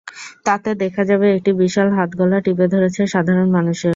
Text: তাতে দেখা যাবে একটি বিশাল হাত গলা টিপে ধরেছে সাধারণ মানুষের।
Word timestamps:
তাতে 0.45 0.69
দেখা 0.81 1.03
যাবে 1.09 1.27
একটি 1.37 1.51
বিশাল 1.61 1.87
হাত 1.97 2.09
গলা 2.19 2.37
টিপে 2.45 2.65
ধরেছে 2.73 3.01
সাধারণ 3.13 3.47
মানুষের। 3.57 3.89